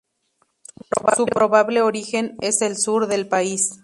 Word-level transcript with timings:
Su 1.15 1.27
probable 1.27 1.83
origen 1.83 2.35
es 2.41 2.63
el 2.63 2.75
sur 2.75 3.05
del 3.05 3.27
país. 3.27 3.79